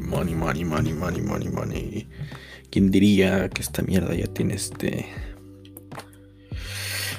[0.00, 2.08] money, money, money, money, money, money.
[2.70, 5.06] ¿Quién diría que esta mierda ya tiene este...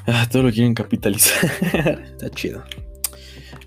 [0.05, 1.50] Ah, todo lo quieren capitalizar.
[2.12, 2.63] Está chido.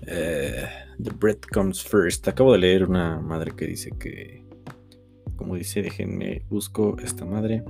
[0.07, 0.67] Eh,
[1.01, 2.27] the bread comes first.
[2.27, 4.43] Acabo de leer una madre que dice que...
[5.35, 7.63] Como dice, déjenme, busco esta madre.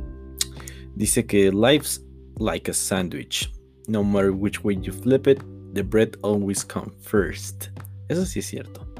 [0.95, 2.03] Dice que life's
[2.39, 3.51] like a sandwich.
[3.87, 5.41] No matter which way you flip it,
[5.73, 7.69] the bread always comes first.
[8.09, 8.92] Eso sí es cierto.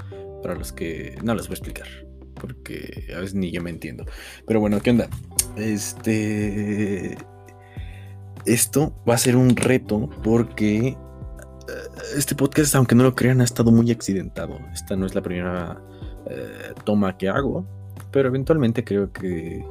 [0.44, 1.88] Para los que no les voy a explicar.
[2.36, 4.06] Porque a veces ni yo me entiendo.
[4.46, 5.08] Pero bueno, ¿qué onda?
[5.56, 7.18] Este.
[8.46, 10.96] Esto va a ser un reto porque eh,
[12.18, 14.60] este podcast, aunque no lo crean, ha estado muy accidentado.
[14.74, 15.82] Esta no es la primera
[16.30, 17.66] eh, toma que hago.
[18.12, 19.66] Pero eventualmente creo que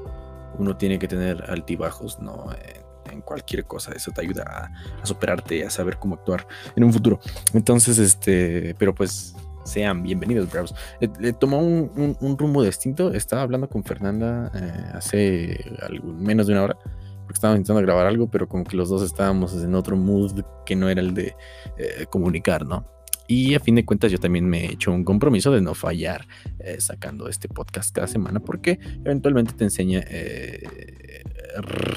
[0.58, 2.46] uno tiene que tener altibajos, ¿no?
[2.52, 2.82] En,
[3.26, 3.92] cualquier cosa.
[3.92, 7.20] Eso te ayuda a, a, superarte, a saber cómo actuar en un futuro.
[7.52, 9.34] Entonces, este, pero pues
[9.64, 10.74] sean bienvenidos, bravos.
[11.18, 13.12] Le, tomó un, rumbo distinto.
[13.12, 15.64] Estaba hablando con Fernanda eh, hace
[16.02, 16.78] menos de una hora.
[17.22, 20.74] Porque estaba intentando grabar algo, pero como que los dos estábamos en otro mood que
[20.74, 21.36] no era el de
[21.78, 22.86] eh, comunicar, ¿no?
[23.26, 26.26] Y a fin de cuentas yo también me he hecho un compromiso de no fallar
[26.58, 30.62] eh, sacando este podcast cada semana porque eventualmente te enseña, eh,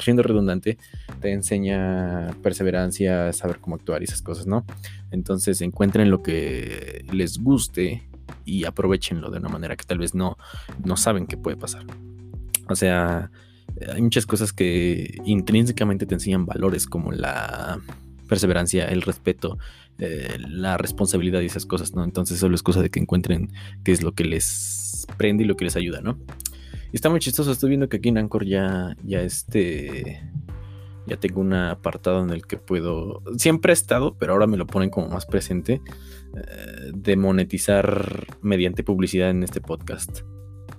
[0.01, 0.77] siendo redundante,
[1.21, 4.65] te enseña perseverancia, saber cómo actuar y esas cosas, ¿no?
[5.11, 8.07] Entonces encuentren lo que les guste
[8.43, 10.37] y aprovechenlo de una manera que tal vez no,
[10.83, 11.85] no saben que puede pasar.
[12.67, 13.31] O sea,
[13.93, 17.79] hay muchas cosas que intrínsecamente te enseñan valores como la
[18.27, 19.57] perseverancia, el respeto,
[19.99, 22.03] eh, la responsabilidad y esas cosas, ¿no?
[22.03, 23.51] Entonces solo es cosa de que encuentren
[23.83, 26.17] qué es lo que les prende y lo que les ayuda, ¿no?
[26.95, 30.23] Está muy chistoso, estoy viendo que aquí en Anchor ya, ya este,
[31.05, 34.65] ya tengo un apartado en el que puedo, siempre he estado, pero ahora me lo
[34.65, 35.81] ponen como más presente,
[36.37, 40.21] eh, de monetizar mediante publicidad en este podcast.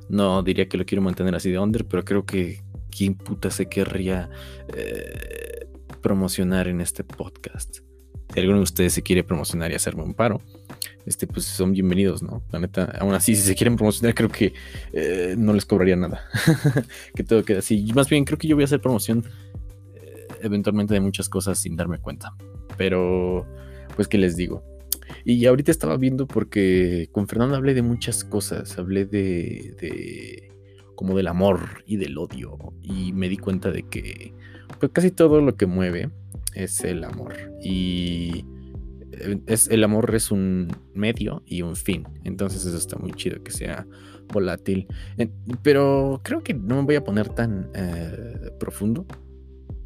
[0.08, 3.68] No diría que lo quiero mantener así de under, pero creo que quién puta se
[3.68, 4.30] querría
[4.74, 5.68] eh,
[6.00, 7.80] promocionar en este podcast.
[8.32, 10.40] Si alguno de ustedes se quiere promocionar y hacerme un paro,
[11.06, 12.42] este, pues son bienvenidos, ¿no?
[12.50, 14.52] La neta, aún así, si se quieren promocionar, creo que
[14.92, 16.24] eh, no les cobraría nada.
[17.14, 17.92] que todo queda así.
[17.94, 19.24] Más bien, creo que yo voy a hacer promoción
[19.94, 22.34] eh, eventualmente de muchas cosas sin darme cuenta.
[22.76, 23.46] Pero,
[23.94, 24.64] pues, ¿qué les digo?
[25.24, 28.76] Y ahorita estaba viendo porque con Fernando hablé de muchas cosas.
[28.76, 30.52] Hablé de, de
[30.96, 32.58] como del amor y del odio.
[32.82, 34.34] Y me di cuenta de que
[34.80, 36.10] pues casi todo lo que mueve
[36.54, 37.34] es el amor.
[37.62, 38.44] Y
[39.46, 42.06] es, el amor es un medio y un fin.
[42.24, 43.86] Entonces eso está muy chido que sea
[44.32, 44.86] volátil.
[45.62, 49.06] Pero creo que no me voy a poner tan eh, profundo.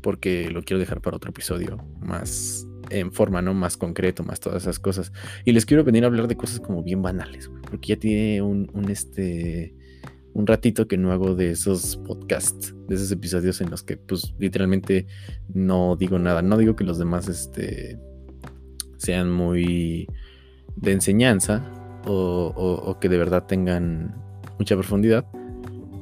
[0.02, 3.52] Porque lo quiero dejar para otro episodio más en forma, ¿no?
[3.52, 5.12] Más concreto, más todas esas cosas.
[5.44, 8.70] Y les quiero venir a hablar de cosas como bien banales, porque ya tiene un,
[8.72, 9.74] un este
[10.32, 14.32] un ratito que no hago de esos podcasts, de esos episodios en los que pues
[14.38, 15.06] literalmente
[15.52, 16.42] no digo nada.
[16.42, 17.98] No digo que los demás este,
[19.00, 20.06] sean muy
[20.76, 21.64] de enseñanza
[22.06, 24.14] o, que de verdad tengan
[24.58, 25.24] mucha profundidad.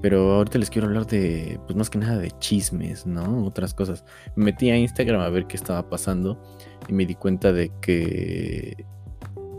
[0.01, 3.45] Pero ahorita les quiero hablar de, pues más que nada de chismes, ¿no?
[3.45, 4.05] Otras cosas.
[4.37, 6.41] Me metí a Instagram a ver qué estaba pasando
[6.87, 8.85] y me di cuenta de que,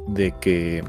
[0.08, 0.84] de que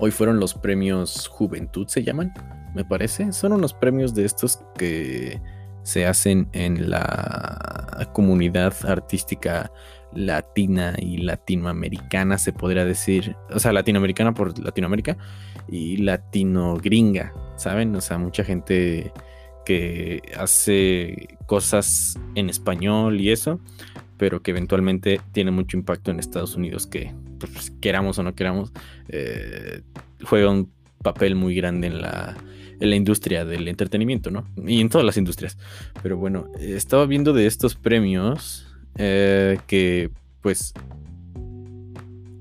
[0.00, 2.32] Hoy fueron los premios Juventud, se llaman,
[2.74, 3.32] me parece.
[3.32, 5.40] Son unos premios de estos que
[5.84, 9.70] se hacen en la comunidad artística
[10.14, 13.36] latina y latinoamericana, se podría decir.
[13.50, 15.16] O sea, latinoamericana por Latinoamérica
[15.68, 17.94] y latino gringa, ¿saben?
[17.96, 19.12] O sea, mucha gente
[19.64, 23.60] que hace cosas en español y eso,
[24.16, 28.72] pero que eventualmente tiene mucho impacto en Estados Unidos que pues, queramos o no queramos,
[29.08, 29.82] eh,
[30.24, 30.70] juega un
[31.02, 32.36] papel muy grande en la,
[32.80, 34.44] en la industria del entretenimiento, ¿no?
[34.66, 35.58] Y en todas las industrias.
[36.02, 40.10] Pero bueno, estaba viendo de estos premios eh, que
[40.40, 40.74] pues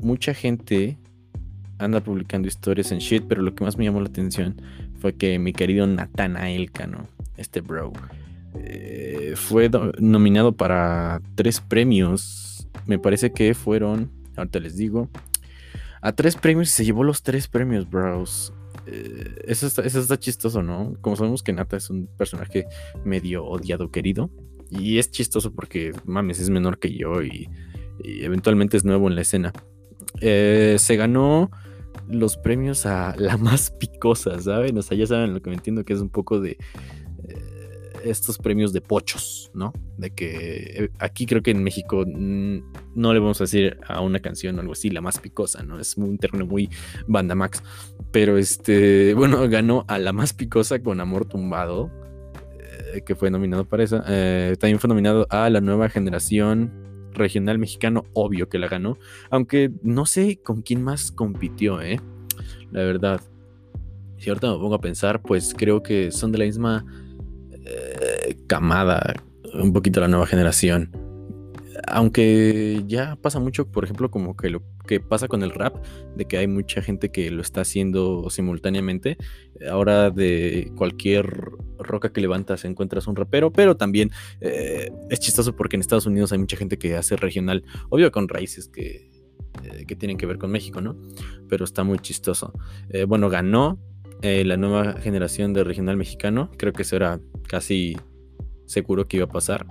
[0.02, 0.98] mucha gente
[1.78, 4.62] anda publicando historias en shit, pero lo que más me llamó la atención
[5.00, 7.08] fue que mi querido Nathanael Cano,
[7.38, 7.92] este bro,
[8.56, 9.70] eh, fue
[10.00, 12.68] nominado para tres premios.
[12.86, 15.10] Me parece que fueron ahorita les digo.
[16.02, 18.54] A tres premios y se llevó los tres premios, bros.
[18.88, 20.96] Eh, eso, está, eso está chistoso, ¿no?
[21.02, 22.66] Como sabemos que Nata es un personaje
[23.06, 24.32] medio odiado, querido.
[24.72, 27.50] Y es chistoso porque, mames, es menor que yo y,
[28.04, 29.54] eventualmente es nuevo en la escena.
[30.22, 31.52] Eh, se ganó
[32.10, 34.78] los premios a la más picosa, ¿saben?
[34.78, 36.58] O sea, ya saben lo que me entiendo que es un poco de...
[37.28, 37.62] Eh,
[38.04, 39.74] estos premios de pochos, ¿no?
[39.98, 44.20] De que eh, aquí creo que en México no le vamos a decir a una
[44.20, 45.80] canción o algo así la más picosa, ¿no?
[45.80, 46.70] Es un término muy
[47.08, 47.64] banda max.
[48.12, 51.92] Pero este, bueno, ganó a la más picosa con Amor Tumbado,
[53.06, 54.04] que fue nominado para esa.
[54.08, 56.72] Eh, también fue nominado a la nueva generación
[57.14, 58.98] regional mexicano, obvio que la ganó.
[59.30, 62.00] Aunque no sé con quién más compitió, ¿eh?
[62.72, 63.22] La verdad.
[64.18, 66.86] Si ahorita me pongo a pensar, pues creo que son de la misma
[67.66, 69.16] eh, camada,
[69.54, 70.92] un poquito la nueva generación.
[71.88, 75.76] Aunque ya pasa mucho, por ejemplo, como que lo que pasa con el rap,
[76.16, 79.18] de que hay mucha gente que lo está haciendo simultáneamente.
[79.70, 81.26] Ahora de cualquier
[81.80, 86.32] roca que levantas encuentras un rapero, pero también eh, es chistoso porque en Estados Unidos
[86.32, 89.10] hay mucha gente que hace regional, obvio con raíces que,
[89.64, 90.98] eh, que tienen que ver con México, ¿no?
[91.48, 92.54] Pero está muy chistoso.
[93.08, 93.80] bueno, ganó
[94.24, 96.52] eh, la nueva generación de regional mexicano.
[96.58, 97.98] Creo que eso era casi
[98.68, 99.66] seguro que iba a pasar.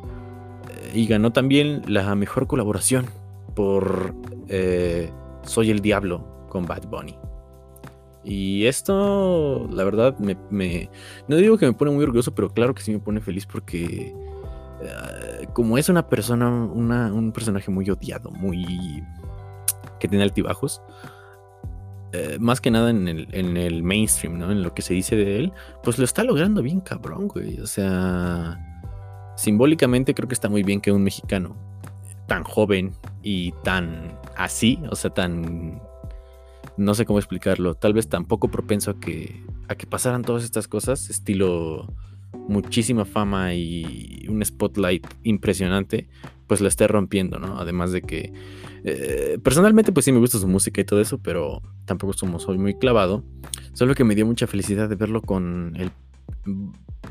[0.92, 3.06] Eh, y ganó también la mejor colaboración
[3.54, 4.14] por
[4.48, 5.10] eh,
[5.42, 7.16] Soy el Diablo con Bad Bunny.
[8.22, 10.90] Y esto, la verdad, me,
[11.26, 14.14] no digo que me pone muy orgulloso, pero claro que sí me pone feliz porque
[15.52, 19.02] como es una persona, un personaje muy odiado, muy...
[19.98, 20.82] que tiene altibajos,
[22.12, 24.50] eh, más que nada en el, mainstream, ¿no?
[24.50, 25.52] En lo que se dice de él,
[25.82, 27.60] pues lo está logrando bien cabrón, güey.
[27.60, 28.79] O sea,
[29.40, 31.56] simbólicamente creo que está muy bien que un mexicano
[32.26, 32.92] tan joven
[33.22, 35.80] y tan así, o sea, tan...
[36.76, 40.44] No sé cómo explicarlo, tal vez tan poco propenso a que, a que pasaran todas
[40.44, 41.92] estas cosas, estilo
[42.48, 46.08] muchísima fama y un spotlight impresionante,
[46.46, 47.58] pues la esté rompiendo, ¿no?
[47.58, 48.32] Además de que
[48.84, 52.58] eh, personalmente, pues sí me gusta su música y todo eso, pero tampoco somos soy
[52.58, 53.24] muy clavado.
[53.72, 55.90] Solo que me dio mucha felicidad de verlo con el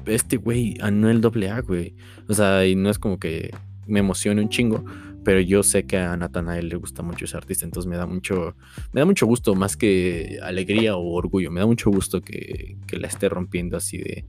[0.06, 1.96] este güey, Anuel AA, güey.
[2.28, 3.52] O sea, y no es como que
[3.88, 4.86] me emocione un chingo,
[5.24, 8.56] pero yo sé que a Nathanael le gusta mucho ese artista, entonces me da mucho,
[8.94, 12.98] me da mucho gusto, más que alegría o orgullo, me da mucho gusto que, que
[12.98, 14.26] la esté rompiendo así de,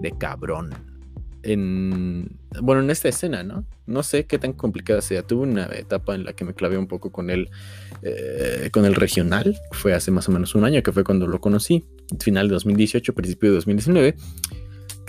[0.00, 0.74] de cabrón
[1.42, 3.64] en, bueno, en esta escena, ¿no?
[3.86, 5.22] No sé qué tan complicada sea.
[5.22, 7.48] Tuve una etapa en la que me clavé un poco con él,
[8.02, 9.56] eh, con el regional.
[9.72, 11.84] Fue hace más o menos un año que fue cuando lo conocí,
[12.20, 14.16] final de 2018, principio de 2019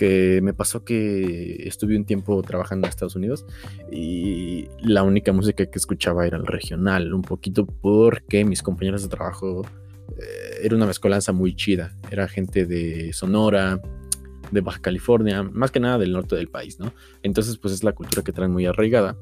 [0.00, 3.44] que me pasó que estuve un tiempo trabajando en Estados Unidos
[3.92, 9.10] y la única música que escuchaba era el regional, un poquito porque mis compañeros de
[9.10, 9.60] trabajo
[10.16, 13.82] eh, era una mezcolanza muy chida, era gente de Sonora,
[14.50, 16.94] de Baja California, más que nada del norte del país, ¿no?
[17.22, 19.18] Entonces, pues es la cultura que traen muy arraigada.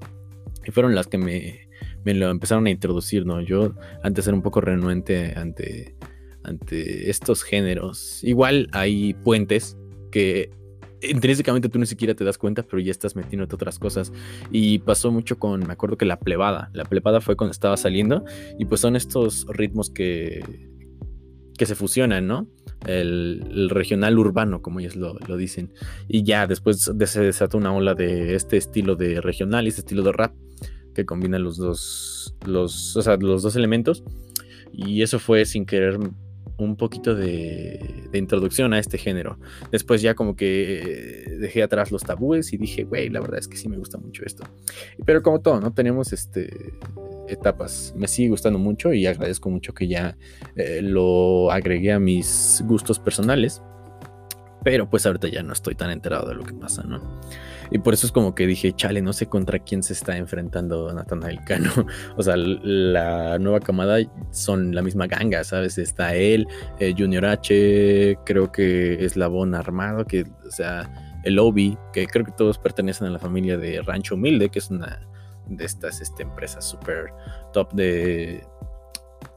[0.64, 1.69] Y fueron las que me,
[2.04, 3.40] me lo empezaron a introducir, ¿no?
[3.40, 3.74] Yo
[4.04, 5.96] antes era un poco renuente ante,
[6.44, 8.22] ante estos géneros.
[8.22, 9.76] Igual hay puentes
[10.12, 10.52] que
[11.02, 14.12] intrínsecamente tú ni siquiera te das cuenta, pero ya estás metiéndote otras cosas.
[14.50, 18.24] Y pasó mucho con, me acuerdo que la plebada, la plebada fue cuando estaba saliendo,
[18.58, 20.42] y pues son estos ritmos que,
[21.56, 22.46] que se fusionan, ¿no?
[22.86, 25.72] el, regional urbano, como ellos lo, dicen.
[26.06, 29.80] Y ya después de se desata una ola de este estilo de regional y este
[29.80, 30.34] estilo de rap
[30.94, 34.04] que combina los dos, los, los dos elementos.
[34.72, 35.98] Y eso fue sin querer
[36.58, 39.38] un poquito de, introducción a este género.
[39.70, 43.56] Después ya como que dejé atrás los tabúes y dije, güey, la verdad es que
[43.56, 44.44] sí me gusta mucho esto.
[45.05, 45.72] Pero como todo, ¿no?
[45.72, 46.75] Tenemos este,
[47.28, 47.94] etapas.
[47.96, 50.19] Me sigue gustando mucho y agradezco mucho que ya
[50.56, 53.62] eh, lo agregué a mis gustos personales.
[54.65, 57.00] Pero pues ahorita ya no estoy tan enterado de lo que pasa, ¿no?
[57.70, 60.93] Y por eso es como que dije, chale, no sé contra quién se está enfrentando
[60.93, 61.70] Nathanael Cano.
[62.17, 63.98] o sea, la nueva camada
[64.31, 65.79] son la misma ganga, ¿sabes?
[65.79, 66.46] Está él,
[66.79, 70.91] eh, Junior H, creo que es Labón Armado, que, o sea,
[71.25, 74.70] el Obi, que creo que todos pertenecen a la familia de Rancho Humilde, que es
[74.70, 75.01] una
[75.46, 77.13] de estas este, empresas super
[77.53, 78.44] top de,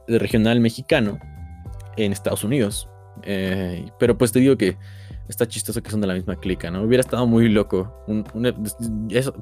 [0.06, 1.18] de, regional mexicano
[1.96, 2.88] en Estados Unidos.
[3.24, 4.76] Eh, pero pues te digo que
[5.28, 6.82] está chistoso que son de la misma clica, ¿no?
[6.82, 8.04] Hubiera estado muy loco.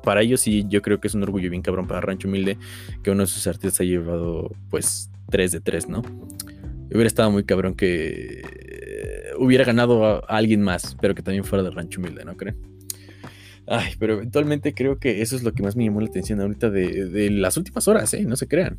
[0.02, 2.58] para ellos sí, yo creo que es un orgullo bien cabrón para Rancho Humilde
[3.02, 6.02] que uno de sus artistas ha llevado pues 3 de 3, ¿no?
[6.90, 8.42] Hubiera estado muy cabrón que
[9.38, 12.56] hubiera ganado a, alguien más, pero que también fuera de Rancho Humilde, ¿no creen?
[13.66, 16.70] Ay, pero eventualmente creo que eso es lo que más me llamó la atención ahorita
[16.70, 18.25] de, las últimas horas, ¿eh?
[18.25, 18.78] No se crean.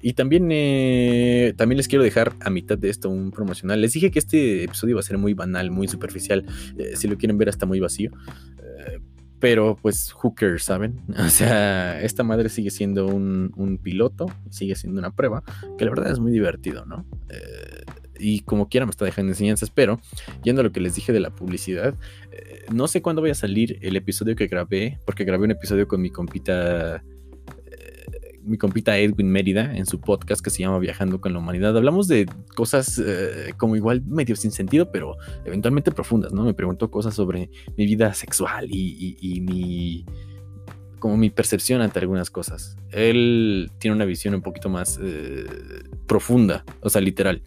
[0.00, 3.80] Y también, eh, también les quiero dejar a mitad de esto un promocional.
[3.80, 6.44] Les dije que este episodio iba a ser muy banal, muy superficial.
[6.78, 8.10] Eh, si lo quieren ver, hasta muy vacío.
[8.58, 9.00] Eh,
[9.40, 11.00] pero pues, hooker, ¿saben?
[11.18, 15.42] O sea, esta madre sigue siendo un, un, piloto, sigue siendo una prueba,
[15.76, 17.04] que la verdad es muy divertido, ¿no?
[18.18, 20.00] y como quiera me está dejando enseñanzas, pero
[20.42, 21.94] yendo a lo que les dije de la publicidad,
[22.32, 25.88] eh, no sé cuándo voy a salir el episodio que grabé, porque grabé un episodio
[25.88, 27.02] con mi compita
[28.44, 31.76] mi compita Edwin Mérida en su podcast que se llama Viajando con la Humanidad.
[31.76, 36.44] Hablamos de cosas eh, como igual medio sin sentido, pero eventualmente profundas, ¿no?
[36.44, 40.04] Me preguntó cosas sobre mi vida sexual y, mi
[40.98, 42.76] como mi percepción ante algunas cosas.
[42.90, 45.44] Él tiene una visión un poquito más eh,
[46.06, 47.42] profunda, o sea, literal.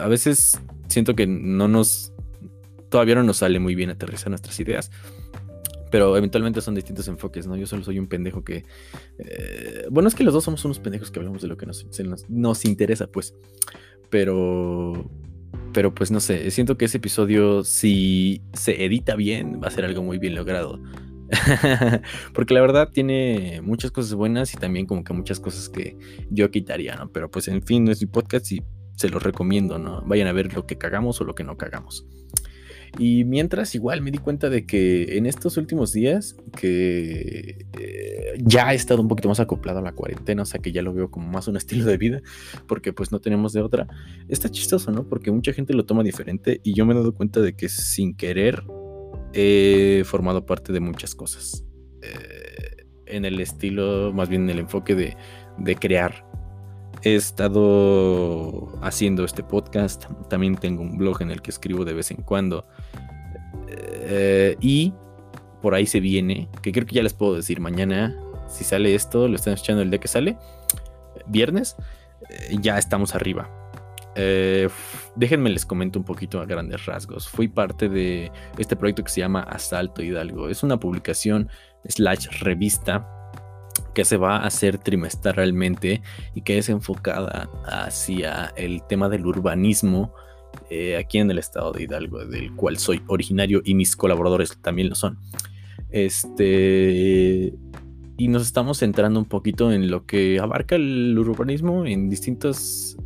[0.00, 2.12] A veces siento que no nos,
[2.88, 4.90] todavía no nos sale muy bien aterrizar nuestras ideas,
[5.90, 7.56] pero eventualmente son distintos enfoques, ¿no?
[7.56, 8.64] Yo solo soy un pendejo que...
[9.18, 11.86] Eh, bueno, es que los dos somos unos pendejos que hablamos de lo que nos,
[12.28, 13.34] nos, interesa, pues.
[14.08, 15.10] Pero...
[15.72, 19.84] Pero pues no sé, siento que ese episodio, si se edita bien, va a ser
[19.84, 20.80] algo muy bien logrado.
[22.34, 25.96] Porque la verdad tiene muchas cosas buenas y también como que muchas cosas que
[26.30, 27.10] yo quitaría, ¿no?
[27.10, 28.62] Pero pues en fin, no es mi podcast y
[28.96, 30.02] se los recomiendo, ¿no?
[30.02, 32.06] Vayan a ver lo que cagamos o lo que no cagamos.
[32.98, 38.72] Y mientras igual me di cuenta de que en estos últimos días que eh, ya
[38.72, 41.10] he estado un poquito más acoplado a la cuarentena, o sea que ya lo veo
[41.10, 42.20] como más un estilo de vida,
[42.66, 43.86] porque pues no tenemos de otra.
[44.28, 45.08] Está chistoso, ¿no?
[45.08, 48.14] Porque mucha gente lo toma diferente y yo me he dado cuenta de que sin
[48.14, 48.64] querer
[49.32, 51.64] he formado parte de muchas cosas.
[52.02, 55.16] Eh, en el estilo, más bien en el enfoque de,
[55.58, 56.29] de crear
[57.02, 60.04] he estado haciendo este podcast.
[60.28, 62.66] También tengo un blog en el que escribo de vez en cuando.
[63.68, 64.92] Eh, y
[65.62, 68.16] por ahí se viene, que creo que ya les puedo decir mañana,
[68.48, 70.36] si sale esto, lo están escuchando el día que sale,
[71.26, 71.76] viernes,
[72.28, 73.48] eh, ya estamos arriba.
[74.16, 74.68] Eh,
[75.14, 77.28] déjenme les comento un poquito a grandes rasgos.
[77.28, 80.48] Fui parte de este proyecto que se llama Asalto Hidalgo.
[80.48, 81.48] Es una publicación
[81.84, 83.19] slash revista
[83.94, 86.02] que se va a hacer trimestralmente
[86.34, 90.12] y que es enfocada hacia el tema del urbanismo
[90.68, 94.88] eh, aquí en el estado de Hidalgo, del cual soy originario y mis colaboradores también
[94.88, 95.18] lo son.
[95.90, 97.54] Este.
[98.16, 102.96] Y nos estamos centrando un poquito en lo que abarca el urbanismo en distintos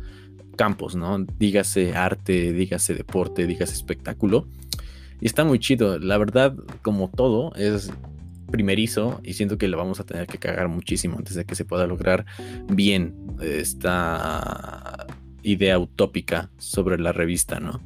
[0.57, 1.25] campos, ¿no?
[1.39, 4.47] Dígase arte, dígase deporte, dígase espectáculo.
[5.21, 5.97] Y está muy chido.
[5.99, 7.91] La verdad, como todo, es
[8.55, 11.65] primerizo y siento que lo vamos a tener que cagar muchísimo antes de que se
[11.65, 12.25] pueda lograr
[12.67, 15.05] bien esta
[15.43, 17.81] idea utópica sobre la revista, ¿no?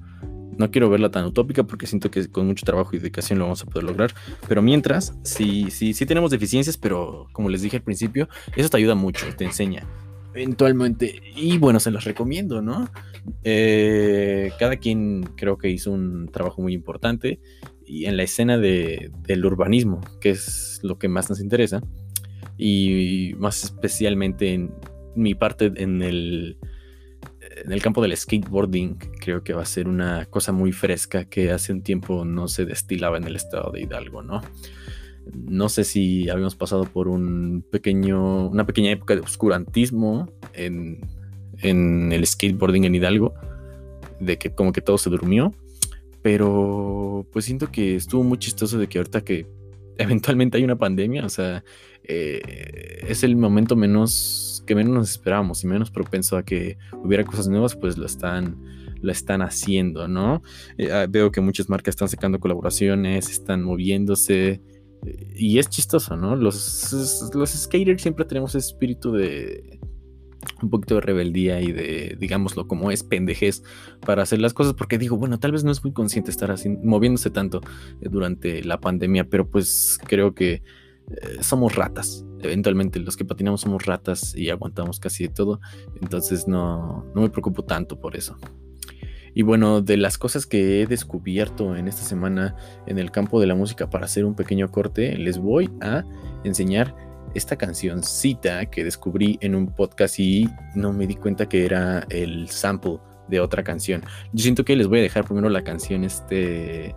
[0.58, 3.64] No quiero verla tan utópica porque siento que con mucho trabajo y dedicación lo vamos
[3.64, 4.14] a poder lograr.
[4.48, 8.78] Pero mientras, sí, sí, sí tenemos deficiencias, pero como les dije al principio, eso te
[8.78, 9.88] ayuda mucho, te enseña
[10.34, 11.22] eventualmente.
[11.36, 12.90] Y bueno, se los recomiendo, ¿no?
[13.44, 17.40] Eh, cada quien creo que hizo un trabajo muy importante
[17.90, 21.82] y en la escena de, del urbanismo, que es lo que más nos interesa,
[22.56, 24.72] y más especialmente en
[25.16, 26.58] mi parte en el,
[27.66, 31.52] en el campo del skateboarding, creo que va a ser una cosa muy fresca que
[31.52, 34.42] hace un tiempo no se destilaba en el estado de Hidalgo, ¿no?
[35.34, 41.02] No sé si habíamos pasado por un pequeño, una pequeña época de oscurantismo en,
[41.64, 43.34] en el skateboarding en Hidalgo,
[44.20, 45.56] de que como que todo se durmió
[46.22, 49.48] pero pues siento que estuvo muy chistoso de que ahorita que
[49.98, 51.64] eventualmente hay una pandemia, o sea,
[52.04, 57.24] eh, es el momento menos que menos nos esperábamos y menos propenso a que hubiera
[57.24, 58.56] cosas nuevas, pues lo están,
[59.02, 60.44] lo están haciendo, ¿no?
[60.78, 64.62] Eh, ah, veo que muchas marcas están sacando colaboraciones, están moviéndose.
[65.06, 66.36] Eh, y es chistoso, ¿no?
[66.36, 69.79] Los, los skaters siempre tenemos ese espíritu de,
[70.62, 73.64] un poquito de rebeldía y de, digámoslo como es, pendejez
[74.06, 76.70] para hacer las cosas, porque digo, bueno, tal vez no es muy consciente estar así,
[76.70, 77.62] moviéndose tanto
[78.02, 82.26] eh, durante la pandemia, pero pues creo que eh, somos ratas.
[82.42, 85.60] Eventualmente los que patinamos somos ratas y aguantamos casi de todo,
[86.02, 88.38] entonces no, no me preocupo tanto por eso.
[89.34, 92.56] Y bueno, de las cosas que he descubierto en esta semana
[92.88, 96.04] en el campo de la música para hacer un pequeño corte, les voy a
[96.44, 96.96] enseñar
[97.34, 102.50] esta cancioncita que descubrí en un podcast y no me di cuenta que era el
[102.50, 104.04] sample de otra canción.
[104.34, 106.96] Yo siento que les voy a dejar primero la canción este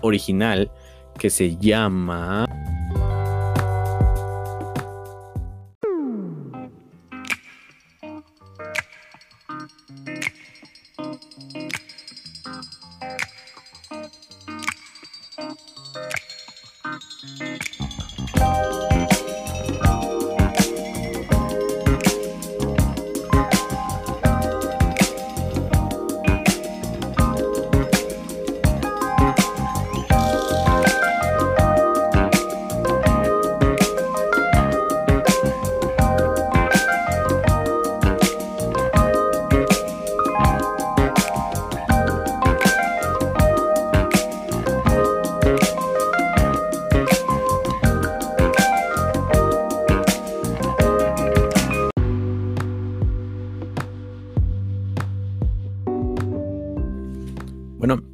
[0.00, 0.70] original
[1.18, 2.46] que se llama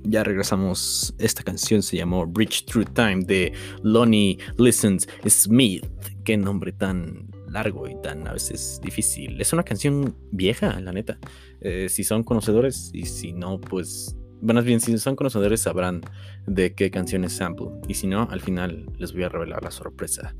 [0.04, 1.14] ya regresamos.
[1.18, 3.52] Esta canción se llamó Bridge Through Time de
[3.83, 5.87] Lonnie Listens Smith.
[6.25, 9.40] Qué nombre tan largo y tan a veces difícil.
[9.40, 11.18] Es una canción vieja, la neta.
[11.61, 14.16] Eh, si son conocedores y si no, pues...
[14.40, 16.02] Bueno, bien, si son conocedores sabrán
[16.47, 17.68] de qué canción es sample.
[17.88, 20.37] Y si no, al final les voy a revelar la sorpresa.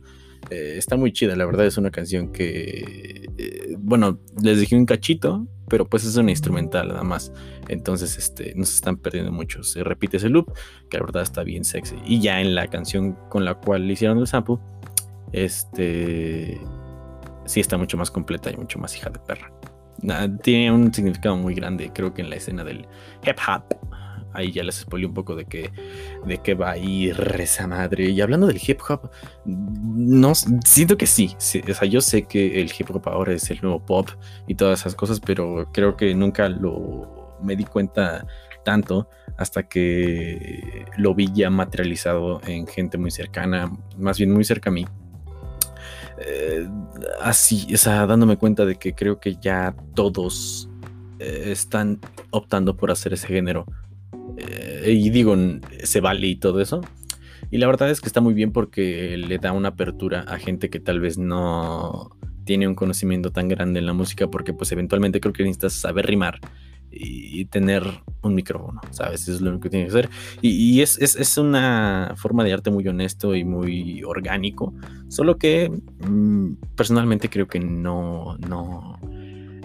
[0.50, 4.87] Eh, está muy chida, la verdad es una canción que, eh, bueno, les dije un
[4.87, 7.33] cachito, pero pues es una instrumental nada más.
[7.68, 9.62] Entonces, este, no se están perdiendo mucho.
[9.62, 10.52] Se repite ese loop,
[10.88, 11.97] que la verdad está bien sexy.
[12.07, 14.57] Y ya en la canción con la cual le hicieron el sample,
[15.33, 16.59] este,
[17.45, 19.52] sí está mucho más completa y mucho más hija de perra.
[20.42, 22.87] Tiene un significado muy grande, creo que en la escena del
[23.26, 23.64] hip hop
[24.32, 25.70] ahí ya les spoilé un poco de que
[26.26, 28.11] de qué va a ir esa madre.
[28.11, 29.11] Y hablando del hip hop,
[29.44, 33.61] no siento que sí, O sea, yo sé que el hip hop ahora es el
[33.62, 34.08] nuevo pop
[34.47, 38.26] y todas esas cosas, pero creo que nunca lo me di cuenta
[38.64, 44.70] tanto hasta que lo vi ya materializado en gente muy cercana, más bien muy cerca
[44.70, 44.87] a mí.
[46.20, 46.68] Eh,
[47.20, 50.68] así, o sea, dándome cuenta de que creo que ya todos
[51.20, 53.64] eh, están optando por hacer ese género
[54.87, 55.37] y digo,
[55.82, 56.80] se vale y todo eso.
[57.50, 60.70] Y la verdad es que está muy bien porque le da una apertura a gente
[60.70, 65.20] que tal vez no tiene un conocimiento tan grande en la música porque pues eventualmente
[65.20, 66.40] creo que necesitas saber rimar
[66.90, 67.85] y tener
[68.23, 69.23] un micrófono, ¿sabes?
[69.23, 70.11] Eso es lo único que tiene que hacer.
[70.40, 74.75] Y, es, es, una forma de arte muy honesto y muy orgánico,
[75.08, 78.99] solo que mm, personalmente creo que no, no,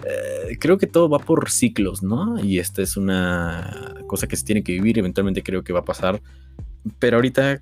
[0.04, 2.38] eh, creo que todo va por ciclos, ¿no?
[2.38, 5.84] Y esta es una cosa que se tiene que vivir, eventualmente creo que va a
[5.84, 6.22] pasar,
[7.00, 7.60] pero ahorita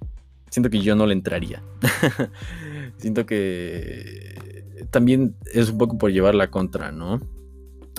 [0.51, 1.63] siento que yo no le entraría.
[2.99, 7.21] siento que también es un poco por llevar la contra, ¿no?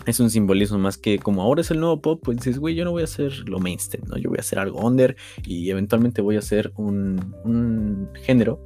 [0.05, 2.85] Es un simbolismo más que como ahora es el nuevo pop, pues dices, güey, yo
[2.85, 4.17] no voy a hacer lo mainstream, ¿no?
[4.17, 5.15] Yo voy a hacer algo under
[5.47, 8.59] y eventualmente voy a hacer un, un género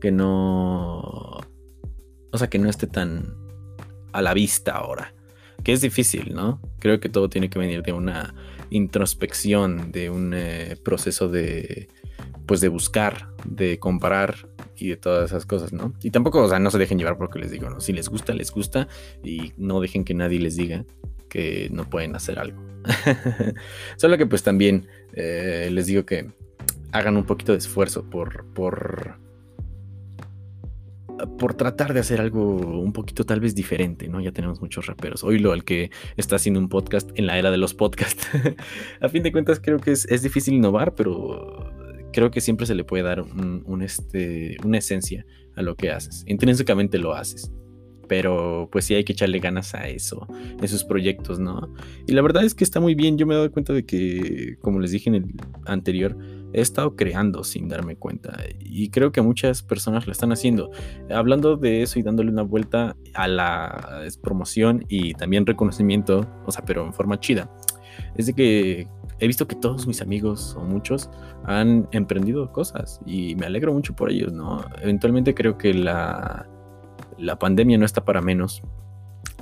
[0.00, 1.40] que no...
[2.32, 3.32] O sea, que no esté tan
[4.12, 5.14] a la vista ahora.
[5.62, 6.60] Que es difícil, ¿no?
[6.80, 8.34] Creo que todo tiene que venir de una
[8.74, 11.88] introspección, de un eh, proceso de,
[12.44, 15.94] pues de buscar, de comparar y de todas esas cosas, ¿no?
[16.02, 17.80] Y tampoco, o sea, no se dejen llevar porque les digo, ¿no?
[17.80, 18.88] Si les gusta, les gusta
[19.22, 20.84] y no dejen que nadie les diga
[21.28, 22.60] que no pueden hacer algo.
[23.96, 26.32] Solo que pues también eh, les digo que
[26.90, 29.20] hagan un poquito de esfuerzo por, por
[31.38, 34.20] por tratar de hacer algo un poquito tal vez diferente, ¿no?
[34.20, 35.22] Ya tenemos muchos raperos.
[35.22, 38.28] lo al que está haciendo un podcast en la era de los podcasts.
[39.00, 41.72] a fin de cuentas creo que es, difícil innovar, pero
[42.12, 45.24] creo que siempre se le puede dar un, este, una esencia
[45.56, 46.24] a lo que haces.
[46.26, 47.52] Intrínsecamente lo haces.
[48.06, 50.28] Pero pues sí hay que echarle ganas a eso,
[50.62, 51.72] esos proyectos, ¿no?
[52.06, 53.16] Y la verdad es que está muy bien.
[53.16, 55.24] Yo me he dado cuenta de que, como les dije en el
[55.64, 56.14] anterior,
[56.54, 60.70] he estado creando sin darme cuenta y creo que muchas personas lo están haciendo.
[61.10, 66.64] Hablando de eso y dándole una vuelta a la promoción y también reconocimiento, o sea,
[66.64, 67.50] pero en forma chida,
[68.16, 68.88] es de que
[69.18, 71.10] he visto que todos mis amigos o muchos
[71.44, 74.64] han emprendido cosas y me alegro mucho por ellos, ¿no?
[74.80, 76.48] Eventualmente creo que la,
[77.18, 78.62] la pandemia no está para menos.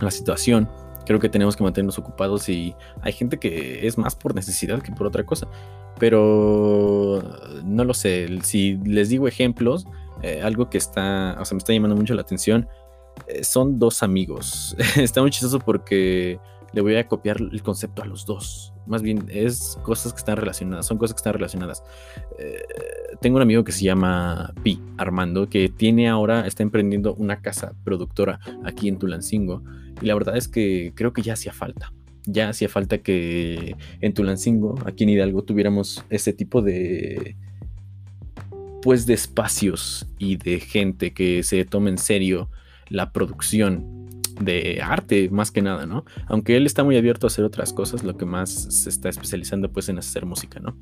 [0.01, 0.69] La situación
[1.07, 4.93] creo que tenemos que mantenernos ocupados y hay gente que es más por necesidad que
[4.93, 5.49] por otra cosa.
[5.99, 7.23] Pero
[7.65, 9.87] no lo sé, si les digo ejemplos,
[10.23, 12.69] eh, algo que está, o sea, me está llamando mucho la atención,
[13.27, 14.77] eh, son dos amigos.
[14.97, 16.39] está muy chistoso porque
[16.73, 18.73] le voy a copiar el concepto a los dos.
[18.87, 21.85] Más bien, es cosas que están relacionadas, son cosas que están relacionadas.
[22.39, 22.63] Eh,
[23.21, 27.75] tengo un amigo que se llama Pi Armando, que tiene ahora, está emprendiendo una casa
[27.85, 29.63] productora aquí en Tulancingo.
[30.01, 31.93] Y la verdad es que creo que ya hacía falta.
[32.25, 37.37] Ya hacía falta que en Tulancingo, aquí en Hidalgo, tuviéramos ese tipo de
[38.83, 42.51] pues de espacios y de gente que se tome en serio
[42.89, 44.03] la producción
[44.41, 46.05] de arte más que nada, ¿no?
[46.27, 49.71] Aunque él está muy abierto a hacer otras cosas, lo que más se está especializando
[49.71, 50.77] pues en hacer música, ¿no?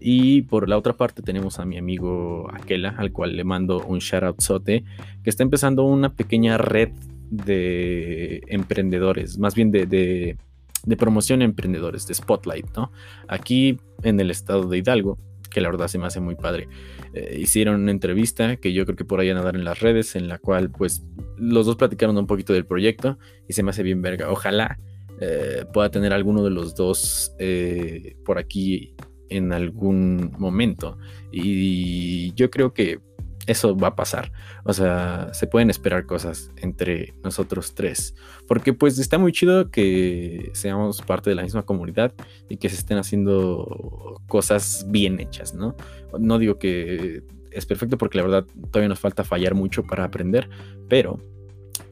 [0.00, 3.98] Y por la otra parte tenemos a mi amigo Aquela, al cual le mando un
[3.98, 4.84] shout out que
[5.24, 6.90] está empezando una pequeña red
[7.30, 10.36] de emprendedores, más bien de, de,
[10.84, 12.92] de promoción a emprendedores, de Spotlight, ¿no?
[13.28, 15.18] Aquí en el estado de Hidalgo
[15.54, 16.68] que la verdad se me hace muy padre.
[17.14, 19.80] Eh, hicieron una entrevista que yo creo que por ahí van a dar en las
[19.80, 21.06] redes, en la cual pues
[21.38, 24.30] los dos platicaron un poquito del proyecto y se me hace bien verga.
[24.30, 24.78] Ojalá
[25.20, 28.94] eh, pueda tener alguno de los dos eh, por aquí
[29.30, 30.98] en algún momento.
[31.30, 32.98] Y yo creo que
[33.46, 34.32] eso va a pasar.
[34.64, 38.14] O sea, se pueden esperar cosas entre nosotros tres.
[38.46, 42.12] Porque pues está muy chido que seamos parte de la misma comunidad
[42.48, 45.76] y que se estén haciendo cosas bien hechas, ¿no?
[46.18, 50.48] No digo que es perfecto porque la verdad todavía nos falta fallar mucho para aprender,
[50.88, 51.20] pero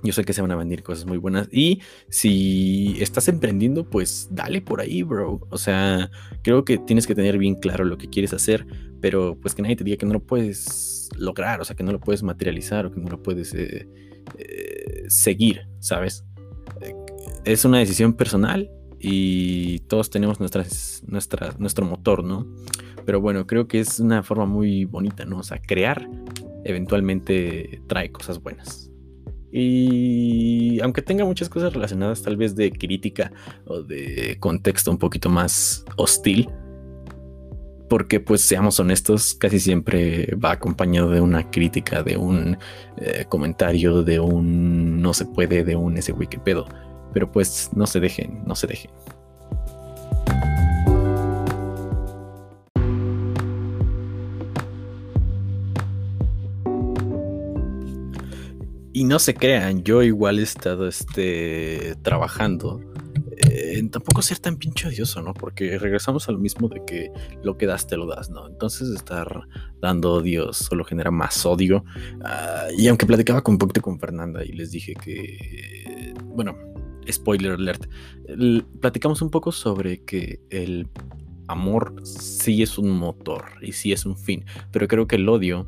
[0.02, 1.48] yo sé que se van a venir cosas muy buenas.
[1.52, 5.40] Y si estás emprendiendo, pues dale por ahí, bro.
[5.50, 6.10] O sea,
[6.42, 8.66] creo que tienes que tener bien claro lo que quieres hacer,
[9.00, 11.92] pero pues que nadie te diga que no lo puedes lograr, o sea, que no
[11.92, 13.88] lo puedes materializar o que no lo puedes eh,
[14.38, 16.24] eh, seguir, ¿sabes?
[17.44, 22.46] Es una decisión personal y todos tenemos nuestras, nuestra, nuestro motor, ¿no?
[23.04, 25.38] Pero bueno, creo que es una forma muy bonita, ¿no?
[25.38, 26.08] O sea, crear
[26.64, 28.91] eventualmente trae cosas buenas.
[29.52, 33.32] Y aunque tenga muchas cosas relacionadas tal vez de crítica
[33.66, 36.48] o de contexto un poquito más hostil,
[37.92, 42.56] porque pues seamos honestos, casi siempre va acompañado de una crítica, de un
[42.96, 46.66] eh, comentario, de un no se puede, de un ese wiki pedo.
[47.12, 48.90] Pero pues no se dejen, no se dejen.
[59.02, 62.80] Y no se crean, yo igual he estado este, trabajando
[63.36, 65.34] eh, en tampoco ser tan pinche odioso, ¿no?
[65.34, 67.10] Porque regresamos a lo mismo de que
[67.42, 68.46] lo que das te lo das, ¿no?
[68.46, 69.48] Entonces estar
[69.80, 71.84] dando odio solo genera más odio.
[72.22, 76.54] Ah, y aunque platicaba con un poquito con Fernanda y les dije que, bueno,
[77.10, 77.88] spoiler alert,
[78.80, 80.88] platicamos un poco sobre que el
[81.48, 85.66] amor sí es un motor y sí es un fin, pero creo que el odio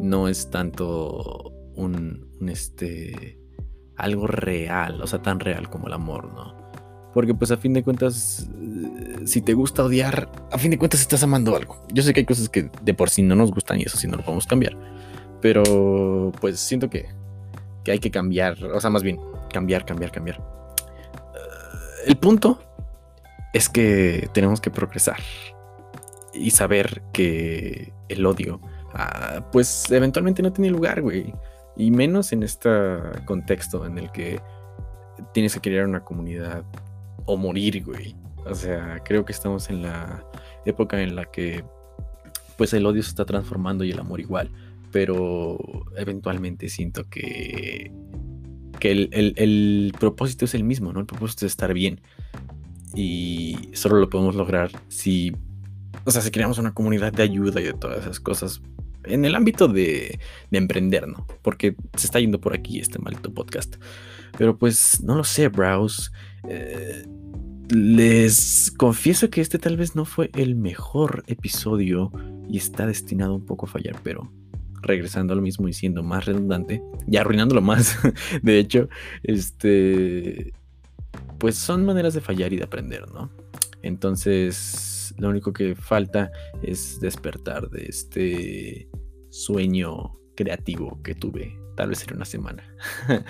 [0.00, 3.38] no es tanto un, este,
[3.96, 6.70] algo real, o sea, tan real como el amor, ¿no?
[7.12, 11.00] Porque pues a fin de cuentas, eh, si te gusta odiar, a fin de cuentas
[11.00, 11.76] estás amando algo.
[11.92, 14.06] Yo sé que hay cosas que de por sí no nos gustan y eso sí
[14.06, 14.76] no lo podemos cambiar.
[15.40, 17.08] Pero pues siento que,
[17.84, 19.18] que hay que cambiar, o sea, más bien,
[19.52, 20.38] cambiar, cambiar, cambiar.
[20.38, 22.62] Eh, el punto
[23.52, 25.18] es que tenemos que progresar
[26.32, 28.60] y saber que el odio,
[28.94, 31.34] ah, pues eventualmente no tiene lugar, güey.
[31.80, 32.68] Y menos en este
[33.24, 34.38] contexto en el que
[35.32, 36.62] tienes que crear una comunidad
[37.24, 38.14] o morir, güey.
[38.44, 40.22] O sea, creo que estamos en la
[40.66, 41.64] época en la que
[42.58, 44.50] pues el odio se está transformando y el amor igual.
[44.92, 45.58] Pero
[45.96, 47.90] eventualmente siento que,
[48.78, 51.00] que el, el propósito es el mismo, ¿no?
[51.00, 52.02] El propósito es estar bien.
[52.94, 55.34] Y solo lo podemos lograr si,
[56.04, 58.60] o sea, si creamos una comunidad de ayuda y de todas esas cosas
[59.04, 60.18] en el ámbito de,
[60.50, 61.26] emprender, ¿no?
[61.42, 63.76] Porque se está yendo por aquí este maldito podcast.
[64.36, 66.10] Pero pues no lo sé, Browse.
[66.48, 67.04] Eh,
[67.70, 72.10] les confieso que este tal vez no fue el mejor episodio
[72.48, 74.32] y está destinado un poco a fallar, pero
[74.82, 77.98] regresando a lo mismo y siendo más redundante y arruinándolo más,
[78.42, 78.88] de hecho,
[79.22, 80.52] este,
[81.38, 83.30] pues son maneras de fallar y de aprender, ¿no?
[83.82, 86.30] Entonces, lo único que falta
[86.62, 88.88] es despertar de este
[89.30, 91.56] sueño creativo que tuve.
[91.76, 92.64] Tal vez en una semana.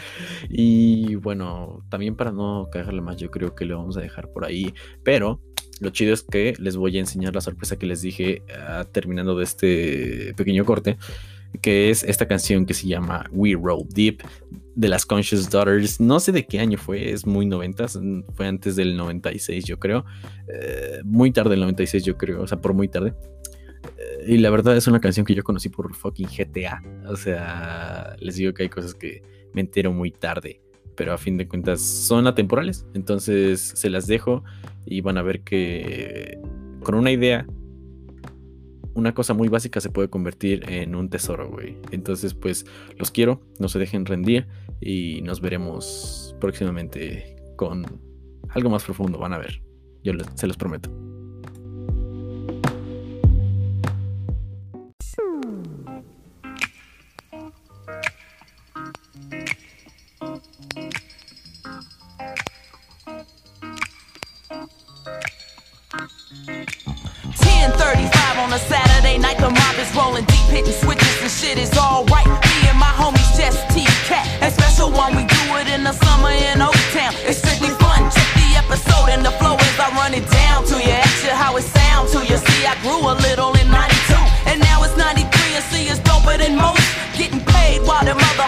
[0.49, 4.45] y bueno, también para no cagarle más, yo creo que lo vamos a dejar por
[4.45, 4.75] ahí.
[5.05, 5.41] Pero
[5.81, 9.37] lo chido es que les voy a enseñar la sorpresa que les dije ah, terminando
[9.37, 10.99] de este pequeño corte
[11.63, 14.23] que es esta canción que se llama We Roll Deep
[14.75, 16.01] de las Conscious Daughters.
[16.01, 17.87] No sé de qué año fue, es muy 90,
[18.35, 20.05] fue antes del 96 yo creo.
[20.49, 23.15] Eh, muy tarde el 96 yo creo, o sea, por muy tarde.
[23.99, 26.83] Eh, y la verdad es una canción que yo conocí por fucking GTA.
[27.07, 30.61] O sea, les digo que hay cosas que me entero muy tarde.
[30.97, 32.87] Pero a fin de cuentas son atemporales.
[32.95, 34.45] Entonces se las dejo
[34.85, 36.39] y van a ver que
[36.83, 37.47] con una idea
[38.95, 41.77] una cosa muy básica se puede convertir en un tesoro, güey.
[41.91, 44.47] Entonces, pues los quiero, no se dejen rendir
[44.81, 48.01] y nos veremos próximamente con
[48.49, 49.63] algo más profundo, van a ver.
[50.03, 50.91] Yo se los prometo.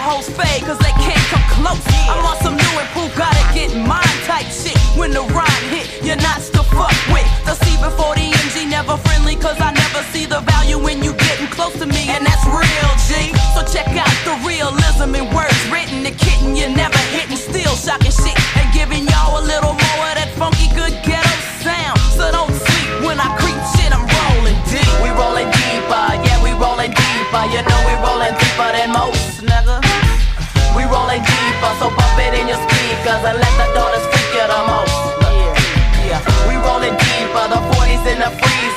[0.03, 1.79] Hoes fade, cause they can't come close.
[2.11, 4.75] I'm on some new and proof, gotta get mine type shit.
[4.99, 7.27] When the rhyme hit, you're not to fuck with.
[7.47, 10.43] The C before the MG never friendly, cause I never see the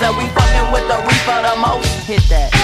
[0.07, 2.07] that we fucking with the reaper the most.
[2.07, 2.56] Hit that.